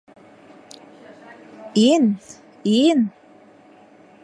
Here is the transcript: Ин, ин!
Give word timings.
Ин, 1.91 2.07
ин! 2.75 2.99